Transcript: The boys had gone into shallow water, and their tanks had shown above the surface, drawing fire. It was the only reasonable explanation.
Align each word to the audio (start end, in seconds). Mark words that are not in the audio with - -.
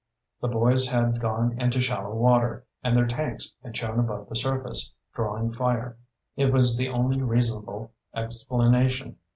The 0.41 0.47
boys 0.47 0.87
had 0.87 1.19
gone 1.19 1.61
into 1.61 1.79
shallow 1.79 2.15
water, 2.15 2.65
and 2.83 2.97
their 2.97 3.05
tanks 3.05 3.53
had 3.61 3.77
shown 3.77 3.99
above 3.99 4.29
the 4.29 4.35
surface, 4.35 4.91
drawing 5.13 5.49
fire. 5.51 5.95
It 6.35 6.51
was 6.51 6.75
the 6.75 6.87
only 6.89 7.21
reasonable 7.21 7.91
explanation. 8.15 9.17